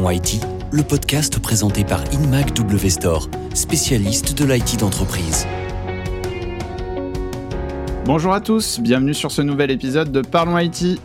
[0.00, 2.88] Le podcast présenté par InMac W
[3.52, 5.44] spécialiste de l'IT d'entreprise.
[8.04, 11.00] Bonjour à tous, bienvenue sur ce nouvel épisode de Parlons IT.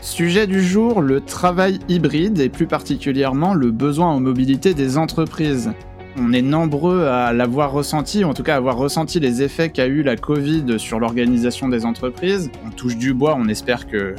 [0.00, 5.72] Sujet du jour, le travail hybride et plus particulièrement le besoin en mobilité des entreprises.
[6.16, 9.86] On est nombreux à l'avoir ressenti, en tout cas à avoir ressenti les effets qu'a
[9.86, 12.48] eu la Covid sur l'organisation des entreprises.
[12.64, 14.14] On touche du bois, on espère que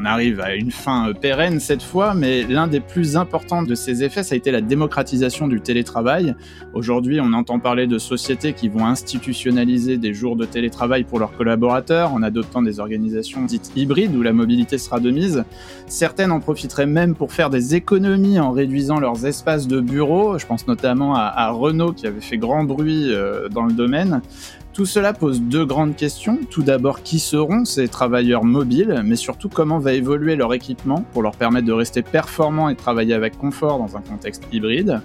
[0.00, 4.02] on arrive à une fin pérenne cette fois, mais l'un des plus importants de ces
[4.02, 6.34] effets, ça a été la démocratisation du télétravail.
[6.72, 11.36] Aujourd'hui, on entend parler de sociétés qui vont institutionnaliser des jours de télétravail pour leurs
[11.36, 15.44] collaborateurs en adoptant des organisations dites hybrides où la mobilité sera de mise.
[15.86, 20.38] Certaines en profiteraient même pour faire des économies en réduisant leurs espaces de bureau.
[20.38, 24.22] Je pense notamment à, Renault qui avait fait grand bruit euh, dans le domaine.
[24.72, 26.38] Tout cela pose deux grandes questions.
[26.48, 31.22] Tout d'abord, qui seront ces travailleurs mobiles, mais surtout comment va évoluer leur équipement pour
[31.22, 35.02] leur permettre de rester performants et travailler avec confort dans un contexte hybride?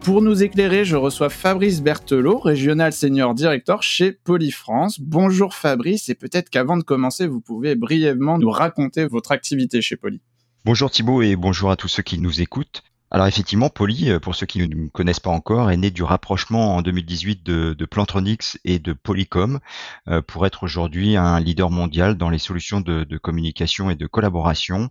[0.00, 5.00] Pour nous éclairer, je reçois Fabrice Berthelot, régional senior director chez Polyfrance.
[5.00, 9.96] Bonjour Fabrice, et peut-être qu'avant de commencer, vous pouvez brièvement nous raconter votre activité chez
[9.96, 10.20] Poly.
[10.64, 12.82] Bonjour Thibault et bonjour à tous ceux qui nous écoutent.
[13.14, 16.02] Alors effectivement, Poly, euh, pour ceux qui ne me connaissent pas encore, est né du
[16.02, 19.60] rapprochement en 2018 de, de Plantronics et de Polycom
[20.08, 24.88] euh, pour être aujourd'hui un leader mondial dans les solutions de, communication et de collaboration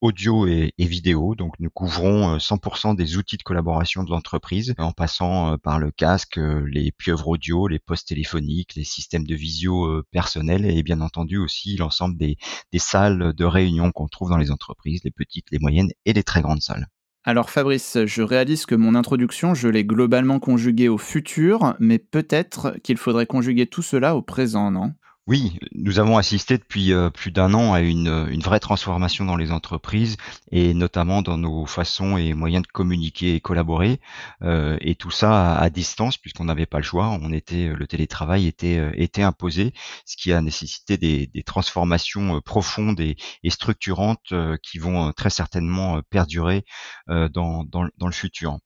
[0.00, 1.34] audio et, vidéo.
[1.34, 5.90] Donc nous couvrons 100% euh, des outils de collaboration de l'entreprise en passant par le
[5.90, 11.38] casque, les pieuvres audio, les postes téléphoniques, les systèmes de visio personnels et bien entendu
[11.38, 12.36] aussi l'ensemble des,
[12.70, 16.22] des salles de réunion qu'on trouve dans les entreprises, les petites, les moyennes et les
[16.22, 16.86] très grandes salles.
[17.26, 22.76] Alors Fabrice, je réalise que mon introduction, je l'ai globalement conjuguée au futur, mais peut-être
[22.82, 24.92] qu'il faudrait conjuguer tout cela au présent, non?
[25.26, 29.36] Oui, nous avons assisté depuis euh, plus d'un an à une, une, vraie transformation dans
[29.36, 30.18] les entreprises
[30.50, 34.00] et notamment dans nos façons et moyens de communiquer et collaborer.
[34.42, 37.08] Euh, et tout ça à, distance puisqu'on n'avait pas le choix.
[37.08, 39.72] On était, le télétravail était, euh, imposé,
[40.04, 43.16] ce qui a nécessité des, transformations profondes et,
[43.48, 46.64] structurantes qui vont très certainement perdurer
[47.06, 48.58] dans le futur.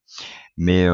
[0.57, 0.89] Mais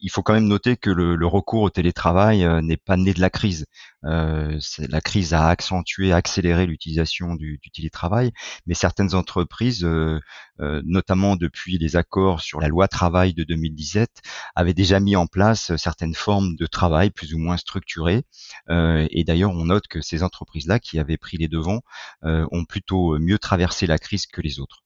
[0.00, 3.28] il faut quand même noter que le, recours au télétravail n'est pas né de la
[3.28, 3.66] crise.
[4.02, 8.32] la crise a accentué, accéléré l'utilisation du, télétravail,
[8.66, 9.86] mais certaines entreprises,
[10.58, 14.22] notamment depuis les accords sur la loi travail de 2017,
[14.54, 18.24] avaient déjà mis en place certaines formes de travail plus ou moins structurées.
[18.70, 21.82] et d'ailleurs, on note que ces entreprises-là, qui avaient pris les devants,
[22.22, 24.84] ont plutôt mieux traversé la crise que les autres.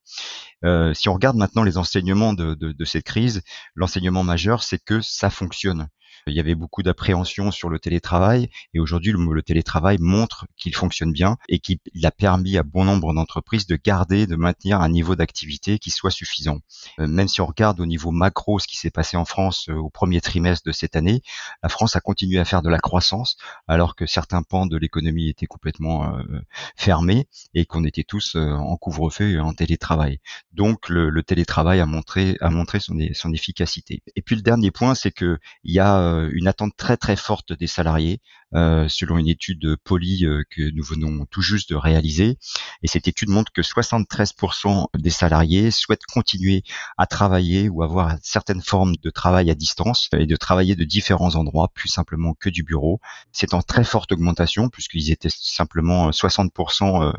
[0.64, 3.42] Euh, si on regarde maintenant les enseignements de, de cette crise,
[3.74, 5.88] l'enseignement majeur, c'est que ça fonctionne.
[6.26, 11.12] Il y avait beaucoup d'appréhension sur le télétravail et aujourd'hui le, télétravail montre qu'il fonctionne
[11.12, 15.16] bien et qu'il a permis à bon nombre d'entreprises de garder, de maintenir un niveau
[15.16, 16.58] d'activité qui soit suffisant.
[16.98, 19.74] Euh, même si on regarde au niveau macro ce qui s'est passé en France euh,
[19.74, 21.22] au premier trimestre de cette année,
[21.62, 23.36] la France a continué à faire de la croissance
[23.66, 26.40] alors que certains pans de l'économie étaient complètement euh,
[26.76, 30.20] fermés et qu'on était tous en couvre-feu et en télétravail.
[30.52, 32.36] Donc le, télétravail a montré,
[32.80, 34.02] son, son efficacité.
[34.16, 35.98] Et puis le dernier point, c'est que il y a
[36.32, 40.82] une attente très très forte des salariés, euh, selon une étude Poly euh, que nous
[40.82, 42.38] venons tout juste de réaliser.
[42.82, 46.62] Et cette étude montre que 73% des salariés souhaitent continuer
[46.96, 51.34] à travailler ou avoir certaines formes de travail à distance et de travailler de différents
[51.34, 53.00] endroits, plus simplement que du bureau.
[53.32, 57.12] C'est en très forte augmentation puisqu'ils étaient simplement 60%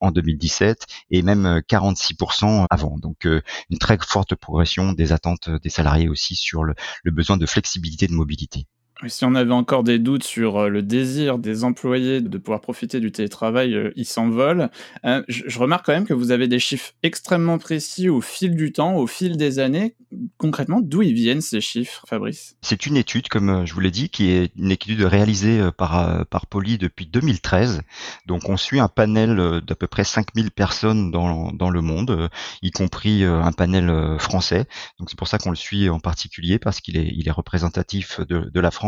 [0.00, 2.98] en 2017 et même 46% avant.
[2.98, 7.46] Donc une très forte progression des attentes des salariés aussi sur le, le besoin de
[7.46, 8.66] flexibilité de mobilité.
[9.06, 12.98] Si on avait encore des doutes sur euh, le désir des employés de pouvoir profiter
[12.98, 14.70] du télétravail, euh, ils s'envolent.
[15.04, 18.72] Euh, je remarque quand même que vous avez des chiffres extrêmement précis au fil du
[18.72, 19.94] temps, au fil des années.
[20.36, 22.56] Concrètement, d'où ils viennent ces chiffres, Fabrice?
[22.60, 26.46] C'est une étude, comme je vous l'ai dit, qui est une étude réalisée par, par
[26.46, 27.82] Poly depuis 2013.
[28.26, 32.30] Donc on suit un panel d'à peu près 5000 personnes dans, dans le monde,
[32.62, 34.66] y compris un panel français.
[34.98, 38.20] Donc c'est pour ça qu'on le suit en particulier, parce qu'il est, il est représentatif
[38.20, 38.87] de, de la France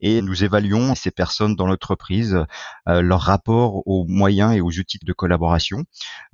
[0.00, 2.44] et nous évaluons ces personnes dans l'entreprise,
[2.88, 5.84] euh, leur rapport aux moyens et aux outils de collaboration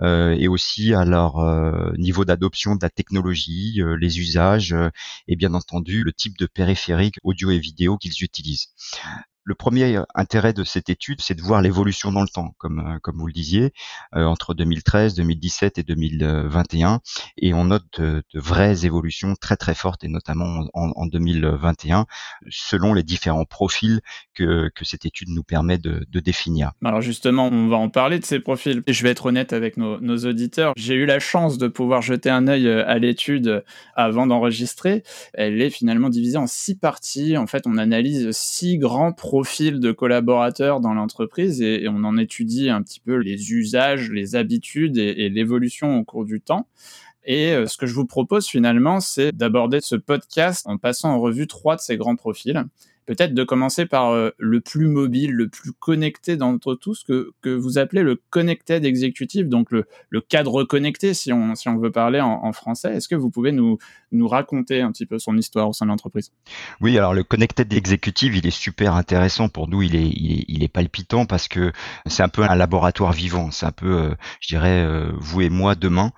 [0.03, 4.75] euh, et aussi à leur euh, niveau d'adoption de la technologie, les usages
[5.27, 8.69] et bien entendu le type de périphérique audio et vidéo qu'ils utilisent.
[9.49, 13.13] Le premier intérêt de cette étude, c'est de voir l'évolution dans le temps, comme, euh,
[13.15, 13.73] vous le disiez,
[14.15, 17.01] euh, entre 2013, 2017 et 2021.
[17.39, 22.05] Et on note de, vraies évolutions très très fortes, et notamment en, 2021,
[22.51, 24.03] selon les différents profils
[24.35, 26.73] que, cette étude nous permet de, définir.
[26.85, 28.83] Alors justement, on va en parler de ces profils.
[28.87, 30.75] Je vais être honnête avec nos, nos auditeurs.
[30.77, 33.65] J'ai eu la chance de pouvoir jeter un œil euh, à l'étude
[33.95, 35.05] avant d'enregistrer.
[35.33, 37.37] Elle est finalement divisée en six parties.
[37.39, 42.71] En fait, on analyse six grands profils de collaborateurs dans l'entreprise et, on en étudie
[42.71, 46.67] un petit peu les usages, les habitudes et, l'évolution au cours du temps.
[47.25, 51.21] Et euh, ce que je vous propose finalement, c'est d'aborder ce podcast en passant en
[51.21, 52.65] revue trois de ces grands profils
[53.09, 57.49] peut-être de commencer par euh, le plus mobile, le plus connecté d'entre tous, que, que
[57.49, 61.91] vous appelez le connected executive, donc le, le cadre connecté, si on, si on veut
[61.91, 62.95] parler en, français.
[62.95, 63.79] Est-ce que vous pouvez nous,
[64.13, 66.33] nous raconter un petit peu son histoire au sein de l'entreprise?
[66.81, 70.69] Oui, alors le connected executive, il est super intéressant pour nous, il est, il est,
[70.69, 71.73] palpitant parce que
[72.07, 75.49] c'est un peu un laboratoire vivant, c'est un peu, euh, je dirais, euh, vous et
[75.49, 76.13] moi demain,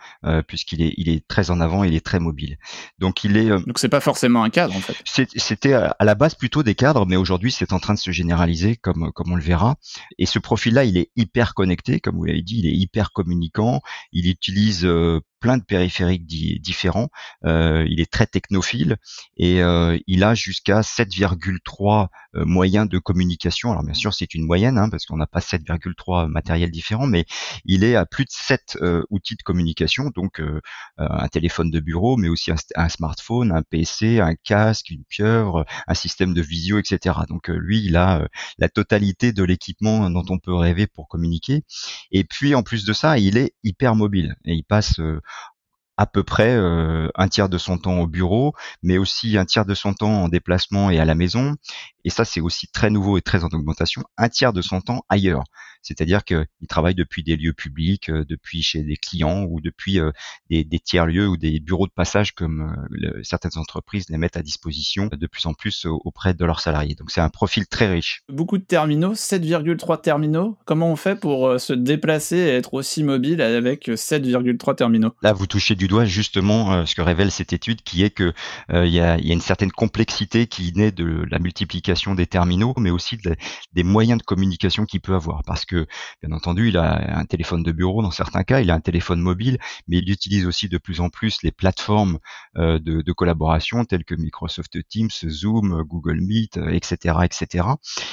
[0.48, 2.58] puisqu'il est, il est très en avant, il est très mobile.
[2.98, 3.48] Donc il est.
[3.48, 4.96] donc c'est pas forcément un cadre en fait.
[5.04, 6.74] C'était à la base plutôt des
[7.06, 9.76] mais aujourd'hui c'est en train de se généraliser comme comme on le verra.
[10.18, 13.80] Et ce profil-là, il est hyper connecté, comme vous l'avez dit, il est hyper communicant.
[14.12, 17.08] Il utilise euh, plein de périphériques différents.
[17.44, 18.98] Euh, il est très technophile
[19.36, 23.70] et euh, il a jusqu'à 7,3 euh, moyens de communication.
[23.72, 27.24] Alors bien sûr, c'est une moyenne hein, parce qu'on n'a pas 7,3 matériels différents, mais
[27.64, 28.78] il est à plus de 7
[29.08, 30.42] outils de communication, donc
[30.98, 35.94] un téléphone de bureau, mais aussi un, smartphone, un PC, un casque, une pieuvre, un
[35.94, 37.16] système de visio, etc.
[37.28, 38.26] Donc lui, il a
[38.58, 41.62] la totalité de l'équipement dont on peut rêver pour communiquer.
[42.12, 45.00] Et puis en plus de ça, il est hyper mobile et il passe
[46.00, 49.66] à peu près euh, un tiers de son temps au bureau, mais aussi un tiers
[49.66, 51.56] de son temps en déplacement et à la maison.
[52.04, 55.04] Et ça, c'est aussi très nouveau et très en augmentation, un tiers de son temps
[55.08, 55.44] ailleurs.
[55.82, 60.10] C'est-à-dire qu'il travaille depuis des lieux publics, euh, depuis chez des clients ou depuis euh,
[60.50, 62.76] des, tiers-lieux ou des bureaux de passage comme
[63.22, 66.94] certaines entreprises les mettent à disposition de plus en plus auprès de leurs salariés.
[66.94, 68.22] Donc c'est un profil très riche.
[68.28, 70.58] Beaucoup de terminaux, 7,3 terminaux.
[70.66, 75.12] Comment on fait pour se déplacer et être aussi mobile avec 7,3 terminaux?
[75.22, 78.32] Là, vous touchez du doigt justement euh, ce que révèle cette étude, qui est que
[78.72, 83.18] euh, y, a, une certaine complexité qui naît de la multiplication des terminaux, mais aussi
[83.72, 85.42] des moyens de communication qu'il peut avoir.
[85.44, 85.86] Parce que,
[86.22, 89.20] bien entendu, il a un téléphone de bureau dans certains cas, il a un téléphone
[89.20, 89.58] mobile,
[89.88, 92.18] mais il utilise aussi de plus en plus les plateformes
[92.56, 97.66] euh, de, collaboration telles que Microsoft Teams, Zoom, Google Meet, etc., etc.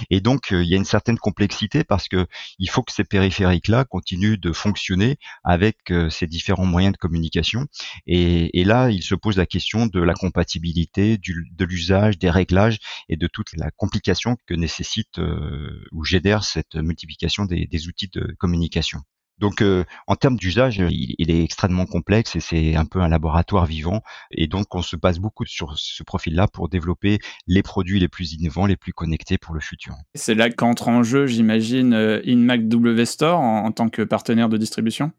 [0.10, 2.28] Et donc, il y a une certaine complexité parce que
[2.58, 5.78] il faut que ces périphériques-là continuent de fonctionner avec
[6.10, 7.68] ces différents moyens de communication
[8.06, 13.18] et, là, il se pose la question de la compatibilité, de l'usage, des réglages et
[13.18, 19.00] de toute la complication que nécessite euh, ou génère cette multiplication des, outils de communication.
[19.40, 23.68] Donc, euh, en termes d'usage, il, est extrêmement complexe et c'est un peu un laboratoire
[23.68, 24.02] vivant.
[24.32, 28.34] Et donc, on se base beaucoup sur ce profil-là pour développer les produits les plus
[28.34, 29.94] innovants, les plus connectés pour le futur.
[30.16, 34.58] C'est là qu'entre en jeu, j'imagine, euh, InMac W Store en tant que partenaire de
[34.58, 35.12] distribution?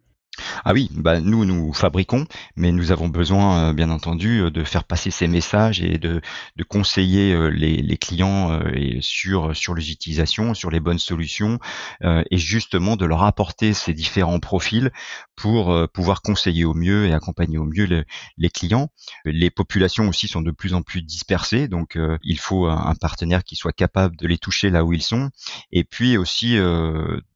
[0.64, 2.26] Ah oui, bah nous nous fabriquons,
[2.56, 6.20] mais nous avons besoin, euh, bien entendu, euh, de faire passer ces messages et de,
[6.56, 8.60] de conseiller euh, les, les, clients
[9.00, 11.58] sur sur les utilisations, sur les bonnes solutions,
[12.04, 14.92] et justement de leur apporter ces différents profils
[15.34, 18.04] pour pouvoir conseiller au mieux et accompagner au mieux
[18.36, 18.88] les clients.
[19.24, 23.56] Les populations aussi sont de plus en plus dispersées, donc il faut un, partenaire qui
[23.56, 25.30] soit capable de les toucher là où ils sont,
[25.72, 26.56] et puis aussi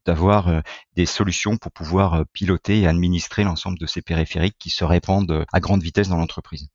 [0.05, 0.63] d'avoir
[0.95, 5.83] des solutions pour pouvoir piloter administrer l'ensemble de ces périphériques qui se répandent à grande
[5.83, 6.69] vitesse dans l'entreprise.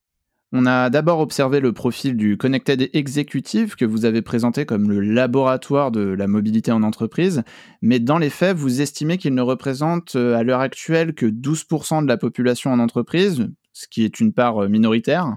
[0.51, 5.01] On a d'abord observé le profil du Connected Executive que vous avez présenté comme le
[5.01, 7.43] laboratoire de la mobilité en entreprise,
[7.83, 12.03] mais dans les faits, vous estimez qu'il ne représente euh, à l'heure actuelle que 12%
[12.03, 15.37] de la population en entreprise, ce qui est une part euh, minoritaire.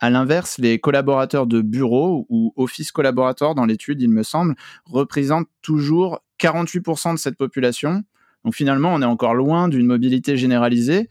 [0.00, 4.56] À l'inverse, les collaborateurs de bureau ou office collaborateurs dans l'étude, il me semble,
[4.86, 8.02] représentent toujours 48% de cette population.
[8.44, 11.08] Donc finalement, on est encore loin d'une mobilité généralisée.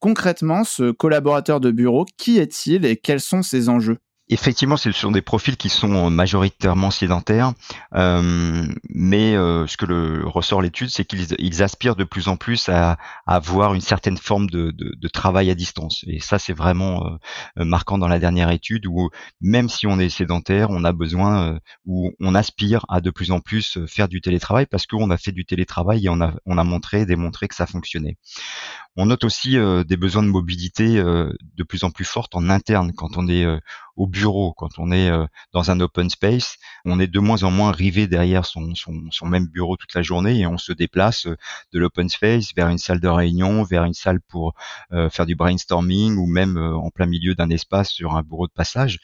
[0.00, 3.98] Concrètement, ce collaborateur de bureau, qui est-il et quels sont ses enjeux?
[4.28, 7.52] Effectivement, ce sont des profils qui sont majoritairement sédentaires,
[7.94, 12.68] euh, mais euh, ce que le, ressort l'étude, c'est qu'ils aspirent de plus en plus
[12.68, 16.04] à, avoir une certaine forme de, travail à distance.
[16.08, 20.08] Et ça, c'est vraiment euh, marquant dans la dernière étude où même si on est
[20.08, 24.66] sédentaire, on a besoin ou on aspire à de plus en plus faire du télétravail
[24.66, 27.66] parce qu'on a fait du télétravail et on a, on a montré, démontré que ça
[27.66, 28.16] fonctionnait.
[28.96, 33.16] On note aussi des besoins de mobilité de plus en plus fortes en interne quand
[33.16, 33.46] on est
[33.96, 35.10] au bureau, quand on est
[35.52, 36.56] dans un open space.
[36.84, 40.40] On est de moins en moins rivé derrière son, son, même bureau toute la journée
[40.40, 44.20] et on se déplace de l'open space vers une salle de réunion, vers une salle
[44.20, 44.54] pour
[45.10, 48.98] faire du brainstorming ou même en plein milieu d'un espace sur un bureau de passage.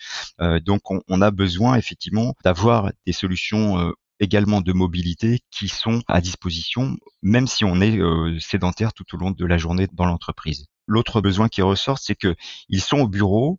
[0.65, 6.21] donc on, on, a besoin effectivement d'avoir des solutions également de mobilité qui sont à
[6.21, 10.67] disposition, même si on est euh, sédentaire tout au long de la journée dans l'entreprise.
[10.87, 12.35] L'autre besoin qui ressort, c'est que
[12.69, 13.59] ils sont au bureau,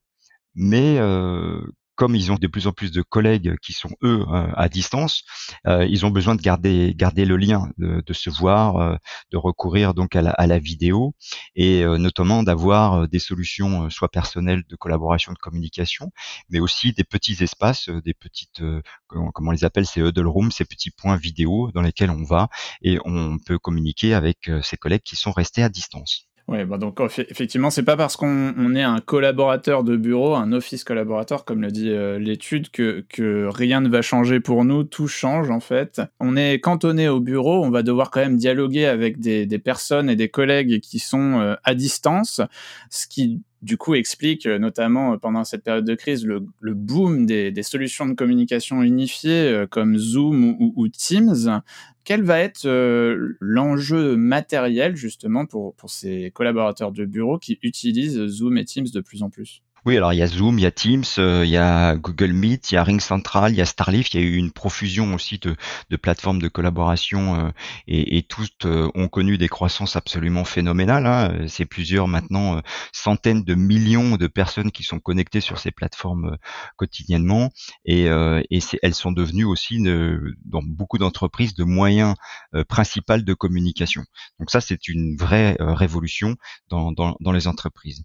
[0.56, 1.62] mais euh,
[1.96, 5.24] comme ils ont de plus en plus de collègues qui sont eux euh, à distance,
[5.68, 8.96] euh, ils ont besoin de garder le lien, de, se voir, euh,
[9.32, 11.16] de recourir donc à la, vidéo
[11.56, 16.12] et notamment d'avoir des solutions soit personnelles de collaboration, de communication,
[16.50, 18.62] mais aussi des petits espaces, des petites
[19.08, 22.50] comment, on les appelle ces huddle rooms, ces petits points vidéo dans lesquels on va
[22.84, 26.28] et on peut communiquer avec ses collègues qui sont restés à distance.
[26.50, 30.84] Oui, bah donc effectivement, c'est pas parce qu'on est un collaborateur de bureau, un office
[30.84, 34.84] collaborateur, comme le dit euh, l'étude, que, que rien ne va changer pour nous.
[34.84, 36.02] Tout change en fait.
[36.20, 40.10] On est cantonné au bureau, on va devoir quand même dialoguer avec des, des personnes
[40.10, 42.42] et des collègues qui sont euh, à distance,
[42.90, 46.44] ce qui du coup explique euh, notamment pendant cette période de crise le,
[46.74, 51.62] boom des, solutions de communication unifiées comme Zoom ou, Teams.
[52.04, 58.26] Quel va être euh, l'enjeu matériel justement pour, pour ces collaborateurs de bureau qui utilisent
[58.28, 59.64] Zoom et Teams de plus en plus?
[59.86, 62.32] Oui, alors il y a Zoom, il y a Teams, euh, il y a Google
[62.32, 64.52] Meet, il y a Ring Central, il y a Starleaf, il y a eu une
[64.52, 65.58] profusion aussi de,
[65.98, 67.52] plateformes de collaboration euh,
[67.88, 71.06] et, toutes euh, ont connu des croissances absolument phénoménales.
[71.06, 71.48] Hein.
[71.50, 72.62] C'est plusieurs maintenant
[72.94, 76.38] centaines de millions de personnes qui sont connectées sur ces plateformes
[76.78, 77.52] quotidiennement
[77.84, 82.16] et, elles sont devenues aussi dans beaucoup d'entreprises de moyens
[82.70, 84.04] principaux de communication.
[84.40, 86.36] Donc ça, c'est une vraie révolution
[86.70, 88.04] dans, dans, dans les entreprises.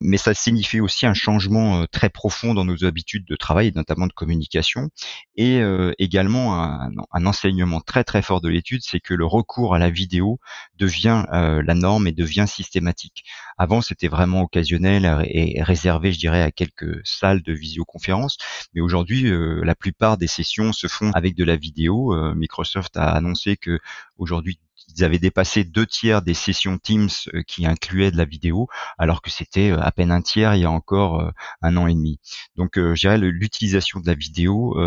[0.00, 3.72] Mais ça signifie aussi un changement euh, très profond dans nos habitudes de travail et
[3.72, 4.88] notamment de communication
[5.36, 6.90] et euh, également un,
[7.26, 10.40] enseignement très très fort de l'étude, c'est que le recours à la vidéo
[10.76, 13.24] devient euh, la norme et devient systématique.
[13.58, 18.38] Avant, c'était vraiment occasionnel et réservé, je dirais, à quelques salles de visioconférence,
[18.74, 22.14] mais aujourd'hui, la plupart des sessions se font avec de la vidéo.
[22.34, 23.78] Microsoft a annoncé que
[24.16, 24.58] aujourd'hui
[24.96, 28.68] ils avaient dépassé deux tiers des sessions Teams euh, qui incluaient de la vidéo,
[28.98, 31.30] alors que c'était euh, à peine un tiers il y a encore euh,
[31.62, 32.18] un an et demi.
[32.56, 34.78] Donc, je dirais l'utilisation de la vidéo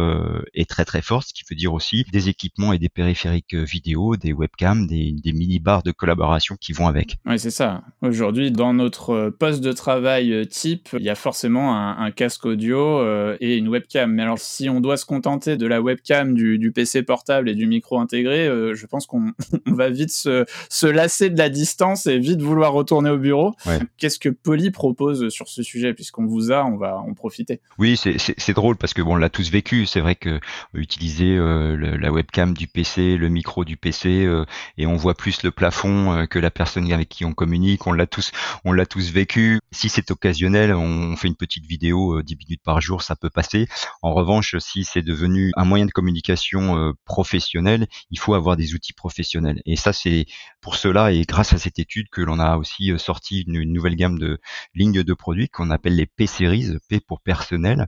[0.53, 4.15] est très très forte, ce qui veut dire aussi des équipements et des périphériques vidéo,
[4.15, 7.17] des webcams, des, mini bars de collaboration qui vont avec.
[7.25, 7.83] Oui, c'est ça.
[8.01, 13.01] Aujourd'hui, dans notre poste de travail type, il y a forcément un, casque audio
[13.39, 14.11] et une webcam.
[14.11, 17.67] Mais alors, si on doit se contenter de la webcam, du PC portable et du
[17.67, 19.33] micro intégré, je pense qu'on
[19.65, 23.53] va vite se, se, lasser de la distance et vite vouloir retourner au bureau.
[23.97, 25.93] Qu'est-ce que Poly propose sur ce sujet?
[25.93, 27.61] Puisqu'on vous a, on va en profiter.
[27.77, 29.85] Oui, c'est drôle parce que bon, on l'a tous vécu.
[29.85, 30.39] C'est vrai que
[30.73, 34.45] utiliser euh, la webcam du PC, le micro du PC, euh,
[34.77, 37.87] et on voit plus le plafond euh, que la personne avec qui on communique.
[37.87, 38.31] On l'a tous,
[38.65, 39.59] on l'a tous vécu.
[39.71, 43.67] Si c'est occasionnel, on fait une petite vidéo 10 minutes par jour, ça peut passer.
[44.01, 48.93] En revanche, si c'est devenu un moyen de communication professionnel, il faut avoir des outils
[48.93, 49.61] professionnels.
[49.65, 50.25] Et ça, c'est
[50.63, 53.97] pour cela et grâce à cette étude que l'on a aussi euh, sorti une, nouvelle
[53.97, 54.39] gamme de
[54.73, 57.87] lignes de produits qu'on appelle les P-Series, P pour personnel,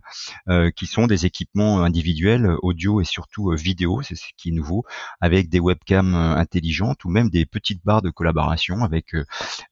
[0.50, 4.52] euh, qui sont des équipements individuels, audio et surtout euh, vidéo, c'est ce qui est
[4.52, 4.84] nouveau,
[5.22, 9.16] avec des webcams intelligentes ou même des petites barres de collaboration avec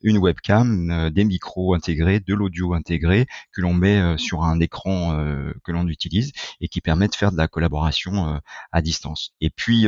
[0.02, 5.18] une webcam, des micros intégrés, de l'audio intégré que l'on met sur un écran
[5.64, 8.40] que l'on utilise et qui permet de faire de la collaboration
[8.72, 9.34] à distance.
[9.42, 9.88] Et puis,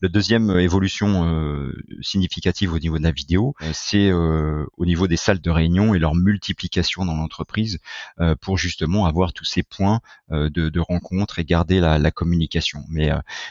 [0.00, 1.57] la deuxième évolution
[2.00, 5.94] significative au niveau de la vidéo, euh, c'est euh, au niveau des salles de réunion
[5.94, 7.78] et leur multiplication dans l'entreprise
[8.20, 10.00] euh, pour justement avoir tous ces points
[10.30, 12.84] de, rencontre et garder la, communication.
[12.88, 13.10] Mais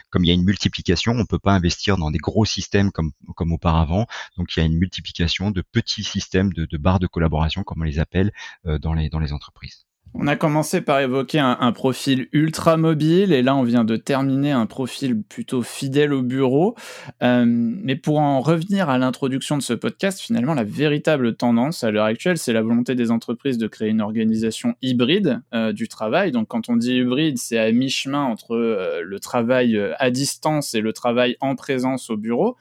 [0.09, 3.11] comme il y a une multiplication, on peut pas investir dans des gros systèmes comme,
[3.35, 4.05] comme auparavant.
[4.37, 7.81] Donc il y a une multiplication de petits systèmes de, de barres de collaboration, comme
[7.81, 8.31] on les appelle,
[8.63, 9.86] dans les, dans les entreprises.
[10.19, 14.51] On a commencé par évoquer un, profil ultra mobile et là on vient de terminer
[14.51, 16.75] un profil plutôt fidèle au bureau.
[17.21, 21.91] Euh, mais pour en revenir à l'introduction de ce podcast, finalement la véritable tendance à
[21.91, 26.31] l'heure actuelle, c'est la volonté des entreprises de créer une organisation hybride euh, du travail.
[26.31, 30.81] Donc quand on dit hybride, c'est à mi-chemin entre euh, le travail à distance et
[30.81, 32.57] le travail en présence au bureau.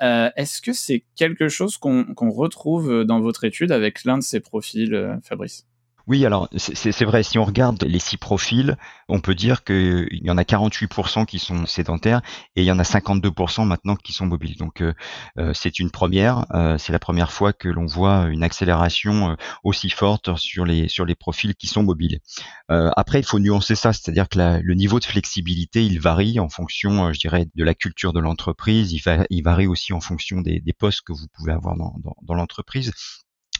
[0.00, 5.18] Est-ce que c'est quelque chose qu'on retrouve dans votre étude avec l'un de ces profils,
[5.22, 5.64] Fabrice?
[6.06, 8.76] Oui, alors c'est vrai, si on regarde les six profils,
[9.08, 12.20] on peut dire qu'il y en a 48% qui sont sédentaires
[12.56, 14.58] et il y en a 52% maintenant qui sont mobiles.
[14.58, 14.92] Donc euh,
[15.38, 19.88] euh, c'est une première, euh, c'est la première fois que l'on voit une accélération aussi
[19.88, 22.20] forte sur les sur les profils qui sont mobiles.
[22.68, 27.12] après, il faut nuancer ça, c'est-à-dire que le niveau de flexibilité, il varie en fonction,
[27.12, 28.92] je dirais, de la culture de l'entreprise.
[28.92, 32.16] Il, il, varie aussi en fonction des, des postes que vous pouvez avoir dans, dans,
[32.22, 32.92] dans l'entreprise.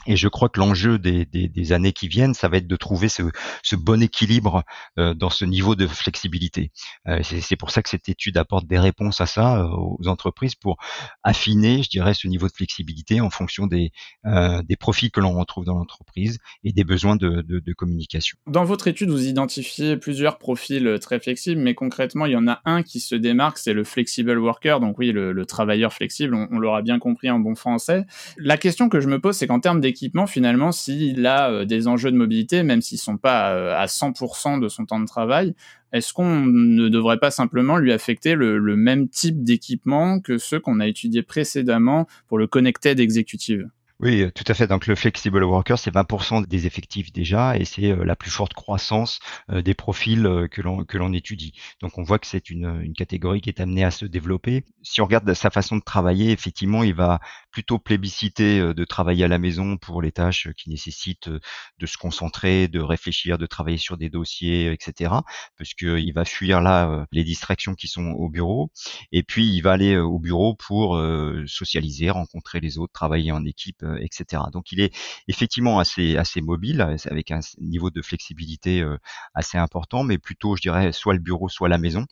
[0.07, 3.09] Et je crois que l'enjeu des, des, années qui viennent, ça va être de trouver
[3.09, 3.23] ce,
[3.63, 4.63] ce bon équilibre
[4.99, 6.71] euh, dans ce niveau de flexibilité.
[7.07, 10.55] Euh, c'est pour ça que cette étude apporte des réponses à ça euh, aux entreprises
[10.55, 10.77] pour
[11.23, 13.91] affiner, je dirais, ce niveau de flexibilité en fonction des,
[14.23, 18.37] des profils que l'on retrouve dans l'entreprise et des besoins de, de, communication.
[18.47, 22.61] Dans votre étude, vous identifiez plusieurs profils très flexibles, mais concrètement, il y en a
[22.65, 26.47] un qui se démarque, c'est le flexible worker, donc oui, le, le travailleur flexible, on,
[26.51, 28.05] on l'aura bien compris en bon français.
[28.37, 31.87] La question que je me pose, c'est qu'en termes équipement, finalement, s'il a euh, des
[31.87, 35.55] enjeux de mobilité, même s'ils sont pas euh, à 100% de son temps de travail,
[35.93, 40.59] est-ce qu'on ne devrait pas simplement lui affecter le, le même type d'équipement que ceux
[40.59, 43.69] qu'on a étudiés précédemment pour le Connected Executive
[44.01, 44.67] oui, euh, tout à fait.
[44.67, 48.53] Donc le flexible worker, c'est 20% des effectifs déjà, et c'est euh, la plus forte
[48.53, 51.53] croissance euh, des profils que l'on que l'on étudie.
[51.81, 54.65] Donc on voit que c'est une, catégorie qui est amenée à se développer.
[54.83, 57.19] Si on regarde sa façon de travailler, effectivement, il va
[57.51, 62.67] plutôt plébisciter de travailler à la maison pour les tâches qui nécessitent de se concentrer,
[62.67, 65.13] de réfléchir, de travailler sur des dossiers, etc.
[65.57, 65.71] Parce
[66.13, 68.71] va fuir là les distractions qui sont au bureau,
[69.11, 71.01] et puis il va aller au bureau pour
[71.47, 74.43] socialiser, rencontrer les autres, travailler en équipe etc.
[74.51, 74.95] Donc il est
[75.27, 78.97] effectivement assez mobile avec un niveau de flexibilité euh,
[79.33, 82.05] assez important, mais plutôt je dirais soit le bureau, soit la maison.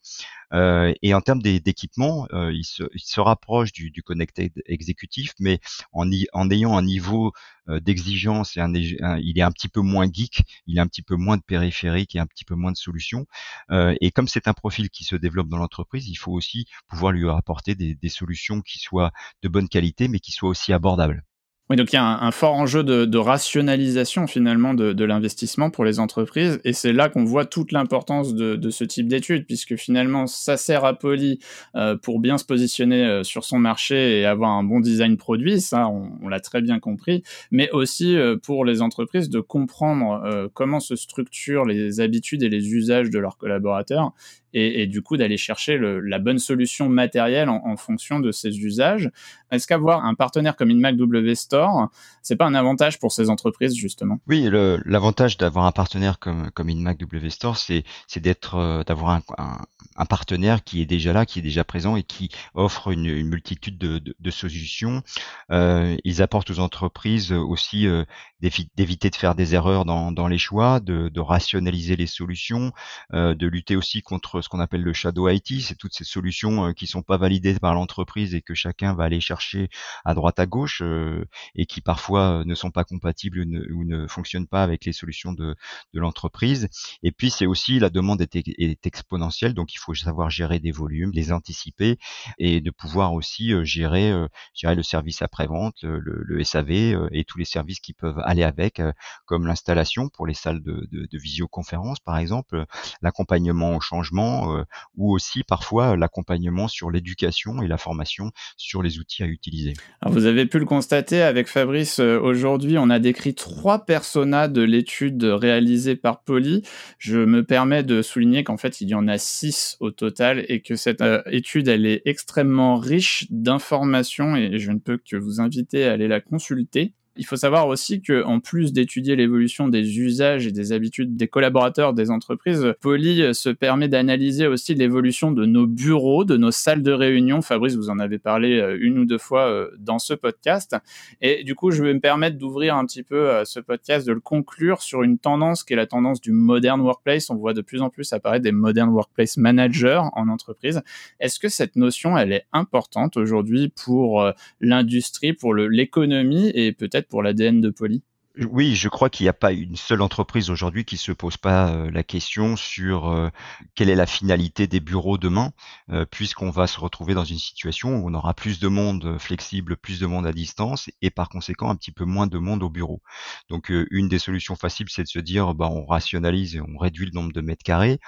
[0.54, 5.60] Euh, et en termes d'équipement, il se, rapproche du, du connected exécutif, mais
[5.92, 7.32] en, ayant un niveau
[7.68, 11.42] d'exigence il est un petit peu moins geek, il a un petit peu moins de
[11.42, 13.26] périphérique et un petit peu moins de solutions.
[13.72, 17.12] Euh, et comme c'est un profil qui se développe dans l'entreprise, il faut aussi pouvoir
[17.12, 19.12] lui apporter des, solutions qui soient
[19.42, 21.24] de bonne qualité, mais qui soient aussi abordables.
[21.70, 26.00] Oui, donc il y a un, fort enjeu de, rationalisation finalement de, l'investissement pour les
[26.00, 30.58] entreprises, et c'est là qu'on voit toute l'importance de, ce type d'études, puisque finalement ça
[30.58, 31.40] sert à Poly
[31.76, 35.62] euh, pour bien se positionner euh, sur son marché et avoir un bon design produit,
[35.62, 40.82] ça on, l'a très bien compris, mais aussi euh, pour les entreprises de comprendre comment
[40.82, 44.12] se structurent les habitudes et les usages de leurs collaborateurs,
[44.54, 49.10] et, du coup d'aller chercher la bonne solution matérielle en, fonction de ces usages.
[49.52, 51.90] Est-ce qu'avoir un partenaire comme InMac W Store,
[52.22, 54.20] c'est pas un avantage pour ces entreprises justement?
[54.28, 54.48] Oui,
[54.86, 57.84] l'avantage d'avoir un partenaire comme comme W Store, c'est
[58.18, 62.30] d'être euh, d'avoir un, partenaire qui est déjà là, qui est déjà présent et qui
[62.54, 65.04] offre une, une multitude de, solutions.
[65.52, 68.04] Euh, ils apportent aux entreprises aussi euh,
[68.42, 72.74] d'éviter de faire des erreurs dans, les choix, de, rationaliser les solutions,
[73.12, 76.74] de lutter aussi contre ce qu'on appelle le shadow IT, c'est toutes ces solutions euh,
[76.74, 79.70] qui sont pas validées par l'entreprise et que chacun va aller chercher
[80.06, 81.26] à droite à gauche euh,
[81.56, 85.34] et qui parfois euh, ne sont pas compatibles ou ne, fonctionnent pas avec les solutions
[85.34, 85.56] de,
[85.94, 86.68] l'entreprise.
[87.04, 90.72] Et puis c'est aussi la demande est, est, exponentielle, donc il faut savoir gérer des
[90.72, 91.98] volumes, les anticiper
[92.38, 94.12] et de pouvoir aussi gérer,
[94.54, 96.72] gérer le service après-vente, le, SAV
[97.12, 98.82] et tous les services qui peuvent aller avec,
[99.26, 102.66] comme l'installation pour les salles de visioconférence par exemple,
[103.02, 104.64] l'accompagnement au changement euh,
[104.96, 109.74] ou aussi parfois l'accompagnement sur l'éducation et la formation sur les outils à utiliser.
[110.06, 114.62] Vous avez pu le constater avec Fabrice, euh, aujourd'hui on a décrit trois personas de
[114.62, 116.64] l'étude réalisée par Poly.
[116.98, 120.62] Je me permets de souligner qu'en fait il y en a six au total et
[120.62, 125.40] que cette euh, étude elle est extrêmement riche d'informations et je ne peux que vous
[125.42, 126.94] inviter à aller la consulter.
[127.16, 131.28] Il faut savoir aussi que, en plus d'étudier l'évolution des usages et des habitudes des
[131.28, 136.82] collaborateurs des entreprises, Poly se permet d'analyser aussi l'évolution de nos bureaux, de nos salles
[136.82, 137.42] de réunion.
[137.42, 140.76] Fabrice, vous en avez parlé euh, une ou deux fois euh, dans ce podcast.
[141.22, 144.14] Et du coup, je vais me permettre d'ouvrir un petit peu euh, ce podcast, de
[144.14, 147.30] le conclure sur une tendance qui est la tendance du modern workplace.
[147.30, 150.82] On voit de plus en plus apparaître des modern workplace managers en entreprise.
[151.20, 157.24] Est-ce que cette notion, elle est importante aujourd'hui pour l'industrie, pour l'économie et peut-être pour
[157.24, 158.04] l'ADN de Poly
[158.50, 161.70] oui, je crois qu'il n'y a pas une seule entreprise aujourd'hui qui se pose pas
[161.70, 163.30] euh, la question sur euh,
[163.76, 165.52] quelle est la finalité des bureaux demain,
[165.92, 169.78] euh, puisqu'on va se retrouver dans une situation où on aura plus de monde flexible,
[169.78, 172.72] plus de monde à distance, et par conséquent un petit peu moins de monde au
[172.72, 173.04] bureau.
[173.50, 177.06] Donc une des solutions faciles, c'est de se dire, bah, on rationalise et on réduit
[177.06, 178.00] le nombre de mètres carrés.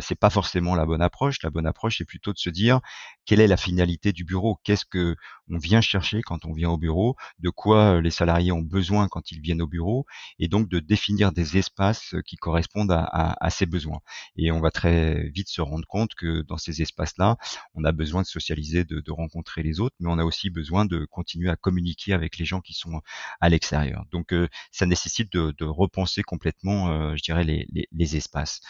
[0.00, 1.42] c'est pas forcément la bonne approche.
[1.42, 2.80] La bonne approche, c'est plutôt de se dire,
[3.26, 4.58] quelle est la finalité du bureau?
[4.64, 5.16] Qu'est-ce que
[5.50, 7.16] on vient chercher quand on vient au bureau?
[7.38, 10.06] De quoi les salariés ont besoin quand ils viennent nos bureaux
[10.38, 14.00] et donc de définir des espaces qui correspondent à, ces besoins.
[14.36, 17.36] Et on va très vite se rendre compte que dans ces espaces-là,
[17.74, 21.04] on a besoin de socialiser, de, rencontrer les autres, mais on a aussi besoin de
[21.06, 23.00] continuer à communiquer avec les gens qui sont
[23.40, 24.04] à l'extérieur.
[24.12, 24.34] Donc
[24.70, 28.60] ça nécessite de, repenser complètement, je dirais, les, les, les espaces.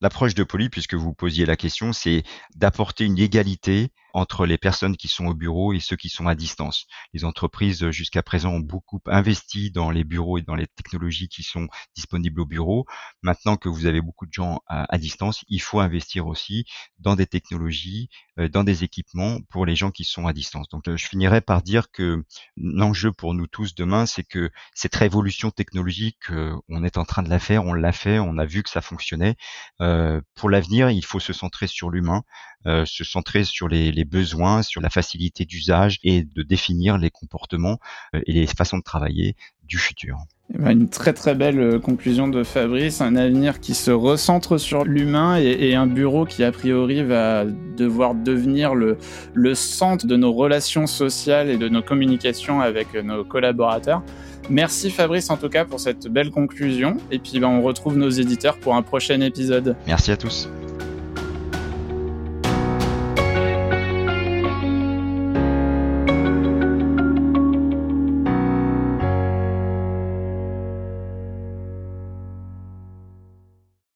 [0.00, 2.22] L'approche de Poly, puisque vous posiez la question, c'est
[2.54, 6.34] d'apporter une égalité entre les personnes qui sont au bureau et ceux qui sont à
[6.34, 6.86] distance.
[7.14, 11.42] Les entreprises jusqu'à présent ont beaucoup investi dans les bureaux et dans les technologies qui
[11.42, 12.86] sont disponibles au bureau.
[13.22, 16.64] Maintenant que vous avez beaucoup de gens à, distance, il faut investir aussi
[16.98, 20.68] dans des technologies, euh, dans des équipements pour les gens qui sont à distance.
[20.68, 22.24] Donc euh, je finirai par dire que
[22.56, 27.22] l'enjeu pour nous tous demain, c'est que cette révolution technologique, euh, on est en train
[27.22, 29.36] de la faire, on l'a fait, on a vu que ça fonctionnait.
[30.34, 32.22] pour l'avenir, il faut se centrer sur l'humain,
[32.64, 37.78] se centrer sur les, les besoins, sur la facilité d'usage et de définir les comportements
[38.14, 39.36] euh, et les façons de travailler
[39.68, 40.16] du futur.
[40.54, 44.58] Eh ben, une très très belle euh, conclusion de Fabrice, un avenir qui se recentre
[44.58, 48.96] sur l'humain et, un bureau qui a priori va devoir devenir le,
[49.34, 54.02] le centre de nos relations sociales et de nos communications avec nos collaborateurs.
[54.48, 58.10] Merci Fabrice en tout cas pour cette belle conclusion et puis ben, on retrouve nos
[58.10, 59.76] éditeurs pour un prochain épisode.
[59.86, 60.48] Merci à tous.